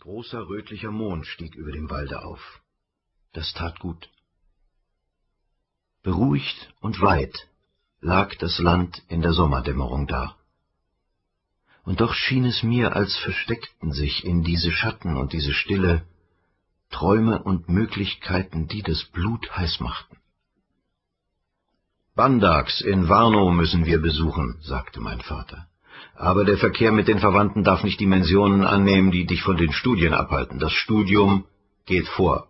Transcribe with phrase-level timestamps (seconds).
[0.00, 2.62] großer rötlicher Mond stieg über dem Walde auf.
[3.32, 4.08] Das tat gut.
[6.02, 7.48] Beruhigt und weit
[8.00, 10.36] lag das Land in der Sommerdämmerung da.
[11.84, 16.06] Und doch schien es mir, als versteckten sich in diese Schatten und diese Stille
[16.90, 20.16] Träume und Möglichkeiten, die das Blut heiß machten.
[22.16, 25.68] Bandags in Warnow müssen wir besuchen, sagte mein Vater.
[26.14, 30.14] Aber der Verkehr mit den Verwandten darf nicht Dimensionen annehmen, die dich von den Studien
[30.14, 30.58] abhalten.
[30.58, 31.44] Das Studium
[31.86, 32.48] geht vor.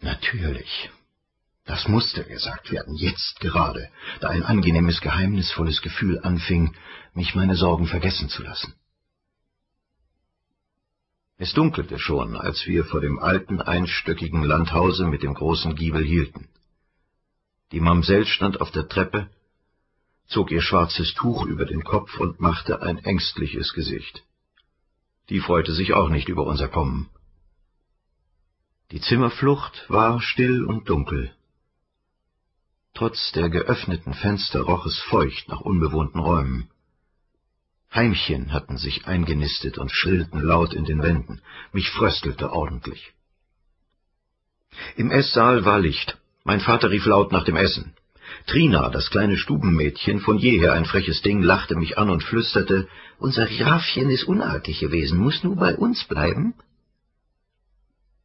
[0.00, 0.90] Natürlich.
[1.64, 3.90] Das musste gesagt werden, jetzt gerade,
[4.20, 6.74] da ein angenehmes, geheimnisvolles Gefühl anfing,
[7.14, 8.74] mich meine Sorgen vergessen zu lassen.
[11.38, 16.48] Es dunkelte schon, als wir vor dem alten, einstöckigen Landhause mit dem großen Giebel hielten.
[17.72, 19.30] Die Mamsell stand auf der Treppe,
[20.30, 24.22] zog ihr schwarzes Tuch über den Kopf und machte ein ängstliches Gesicht.
[25.28, 27.10] Die freute sich auch nicht über unser Kommen.
[28.92, 31.32] Die Zimmerflucht war still und dunkel.
[32.94, 36.70] Trotz der geöffneten Fenster roch es feucht nach unbewohnten Räumen.
[37.92, 41.42] Heimchen hatten sich eingenistet und schrillten laut in den Wänden.
[41.72, 43.12] Mich fröstelte ordentlich.
[44.96, 46.16] Im Esssaal war Licht.
[46.44, 47.94] Mein Vater rief laut nach dem Essen.
[48.46, 53.46] Trina, das kleine Stubenmädchen, von jeher ein freches Ding, lachte mich an und flüsterte, »Unser
[53.46, 56.54] Grafchen ist unartig gewesen, muss nur bei uns bleiben?«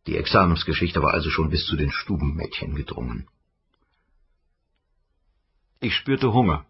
[0.07, 3.27] Die Examensgeschichte war also schon bis zu den Stubenmädchen gedrungen.
[5.79, 6.65] Ich spürte Hunger.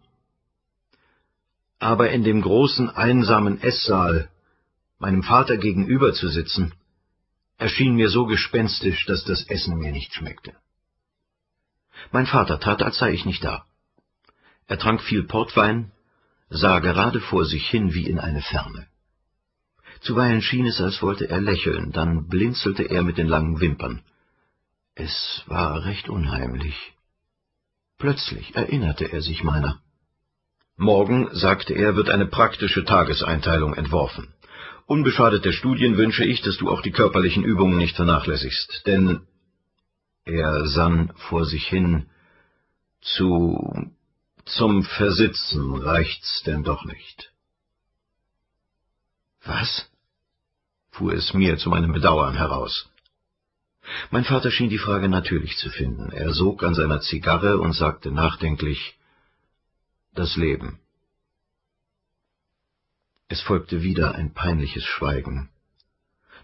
[1.78, 4.30] Aber in dem großen, einsamen Esssaal,
[4.98, 6.72] meinem Vater gegenüber zu sitzen,
[7.58, 10.54] erschien mir so gespenstisch, dass das Essen mir nicht schmeckte.
[12.12, 13.64] Mein Vater tat, als sei ich nicht da.
[14.66, 15.92] Er trank viel Portwein,
[16.48, 18.86] sah gerade vor sich hin wie in eine Ferne.
[20.00, 24.02] Zuweilen schien es, als wollte er lächeln, dann blinzelte er mit den langen Wimpern.
[24.94, 26.76] Es war recht unheimlich.
[27.98, 29.80] Plötzlich erinnerte er sich meiner.
[30.76, 34.34] Morgen, sagte er, wird eine praktische Tageseinteilung entworfen.
[34.86, 39.26] Unbeschadet der Studien wünsche ich, dass du auch die körperlichen Übungen nicht vernachlässigst, denn
[40.26, 42.10] er sann vor sich hin,
[43.00, 43.92] zu
[44.44, 47.32] zum Versitzen reicht's denn doch nicht.
[49.44, 49.90] Was?
[50.90, 52.88] fuhr es mir zu meinem Bedauern heraus.
[54.10, 56.10] Mein Vater schien die Frage natürlich zu finden.
[56.10, 58.98] Er sog an seiner Zigarre und sagte nachdenklich
[60.14, 60.80] Das Leben.
[63.28, 65.50] Es folgte wieder ein peinliches Schweigen,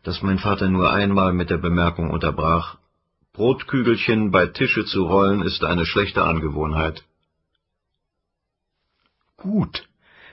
[0.02, 2.76] das mein Vater nur einmal mit der Bemerkung unterbrach
[3.34, 7.02] Brotkügelchen bei Tische zu rollen ist eine schlechte Angewohnheit.
[9.38, 9.88] Gut,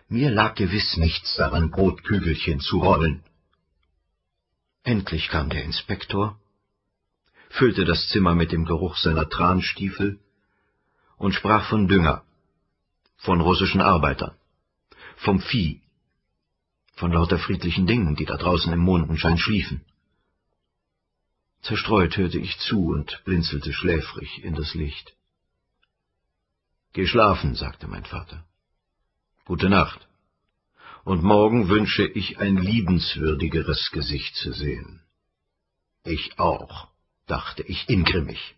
[0.10, 3.24] mir lag gewiss nichts daran, Brotkügelchen zu rollen.
[4.84, 6.38] Endlich kam der Inspektor,
[7.50, 10.20] füllte das Zimmer mit dem Geruch seiner Transtiefel
[11.18, 12.24] und sprach von Dünger,
[13.16, 14.36] von russischen Arbeitern,
[15.16, 15.82] vom Vieh,
[16.96, 19.86] von lauter friedlichen Dingen, die da draußen im Mondenschein schliefen.
[21.62, 25.14] Zerstreut hörte ich zu und blinzelte schläfrig in das Licht.
[26.94, 28.46] Geh schlafen, sagte mein Vater.
[29.46, 30.08] Gute Nacht.
[31.04, 35.02] Und morgen wünsche ich ein liebenswürdigeres Gesicht zu sehen.
[36.04, 36.90] Ich auch,
[37.28, 38.56] dachte ich ingrimmig.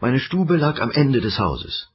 [0.00, 1.88] Meine Stube lag am Ende des Hauses.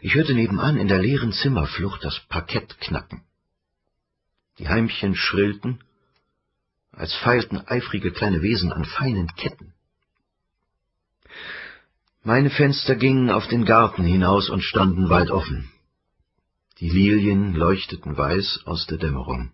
[0.00, 3.22] Ich hörte nebenan in der leeren Zimmerflucht das Parkett knacken.
[4.58, 5.82] Die Heimchen schrillten
[6.96, 9.72] als feilten eifrige kleine Wesen an feinen Ketten.
[12.22, 15.70] Meine Fenster gingen auf den Garten hinaus und standen weit offen.
[16.78, 19.52] Die Lilien leuchteten weiß aus der Dämmerung.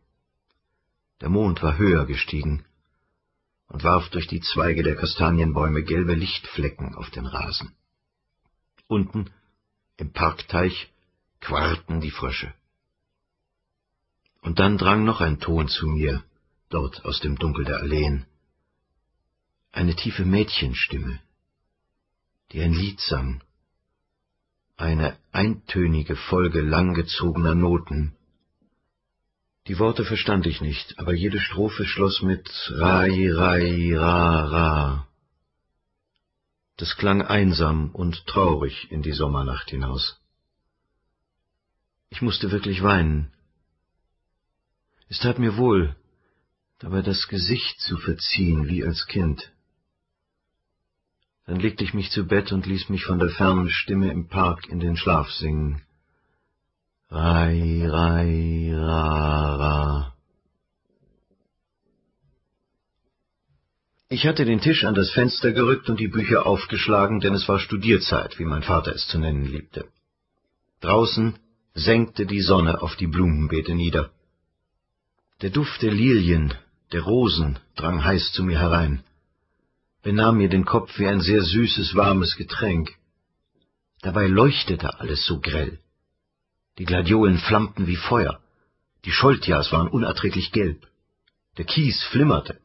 [1.21, 2.65] Der Mond war höher gestiegen
[3.69, 7.75] und warf durch die Zweige der Kastanienbäume gelbe Lichtflecken auf den Rasen.
[8.87, 9.31] Unten,
[9.97, 10.91] im Parkteich,
[11.41, 12.53] quarrten die Frösche.
[14.43, 16.25] Und dann drang noch ein Ton zu mir,
[16.71, 18.25] dort aus dem Dunkel der Alleen.
[19.73, 21.21] Eine tiefe Mädchenstimme,
[22.53, 23.43] die ein Lied sang,
[24.77, 28.17] eine eintönige Folge langgezogener Noten.
[29.67, 35.09] Die Worte verstand ich nicht, aber jede Strophe schloss mit Rai, Rai, Ra, Ra.
[36.77, 40.19] Das klang einsam und traurig in die Sommernacht hinaus.
[42.09, 43.31] Ich musste wirklich weinen.
[45.09, 45.95] Es tat mir wohl,
[46.81, 49.53] dabei das Gesicht zu verziehen wie als Kind.
[51.47, 54.69] Dann legte ich mich zu Bett und ließ mich von der fernen Stimme im Park
[54.69, 55.83] in den Schlaf singen.
[57.11, 60.17] Rai, rai, ra, ra.
[64.09, 67.59] Ich hatte den Tisch an das Fenster gerückt und die Bücher aufgeschlagen, denn es war
[67.59, 69.87] Studierzeit, wie mein Vater es zu nennen liebte.
[70.81, 71.39] Draußen
[71.75, 74.11] senkte die Sonne auf die Blumenbeete nieder.
[75.43, 76.55] Der Duft der Lilien
[76.93, 79.05] der Rosen drang heiß zu mir herein,
[80.03, 82.91] benahm mir den Kopf wie ein sehr süßes, warmes Getränk.
[84.03, 85.79] Dabei leuchtete alles so grell.
[86.79, 88.41] Die Gladiolen flammten wie Feuer,
[89.05, 90.87] die Scholtjas waren unerträglich gelb,
[91.59, 92.61] der Kies flimmerte.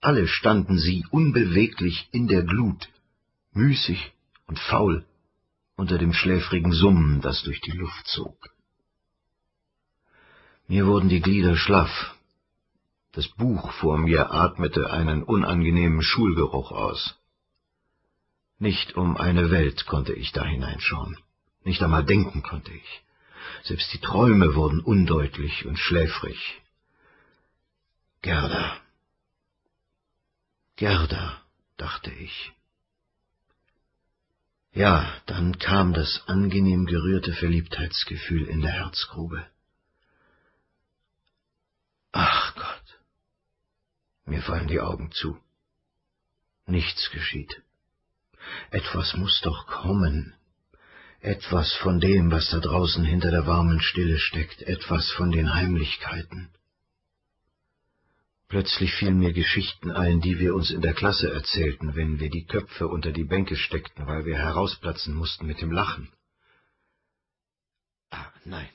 [0.00, 2.88] Alle standen sie unbeweglich in der Glut,
[3.52, 4.12] müßig
[4.46, 5.06] und faul
[5.76, 8.36] unter dem schläfrigen Summen, das durch die Luft zog.
[10.68, 12.13] Mir wurden die Glieder schlaff.
[13.14, 17.14] Das Buch vor mir atmete einen unangenehmen Schulgeruch aus.
[18.58, 21.16] Nicht um eine Welt konnte ich da hineinschauen.
[21.62, 23.02] Nicht einmal denken konnte ich.
[23.62, 26.60] Selbst die Träume wurden undeutlich und schläfrig.
[28.22, 28.76] Gerda.
[30.76, 31.40] Gerda,
[31.76, 32.52] dachte ich.
[34.72, 39.46] Ja, dann kam das angenehm gerührte Verliebtheitsgefühl in der Herzgrube.
[42.10, 42.63] Ach Gott,
[44.26, 45.38] mir fallen die Augen zu.
[46.66, 47.62] Nichts geschieht.
[48.70, 50.34] Etwas muss doch kommen.
[51.20, 56.50] Etwas von dem, was da draußen hinter der warmen Stille steckt, etwas von den Heimlichkeiten.
[58.48, 62.46] Plötzlich fielen mir Geschichten ein, die wir uns in der Klasse erzählten, wenn wir die
[62.46, 66.12] Köpfe unter die Bänke steckten, weil wir herausplatzen mussten mit dem Lachen.
[68.10, 68.68] Ah, nein,